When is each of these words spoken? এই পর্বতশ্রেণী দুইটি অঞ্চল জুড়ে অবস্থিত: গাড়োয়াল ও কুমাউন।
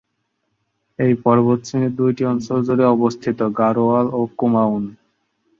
এই 0.99 1.13
পর্বতশ্রেণী 1.23 1.89
দুইটি 1.99 2.23
অঞ্চল 2.25 2.57
জুড়ে 2.67 2.85
অবস্থিত: 2.95 3.39
গাড়োয়াল 3.59 4.07
ও 4.11 4.21
কুমাউন। 4.37 4.83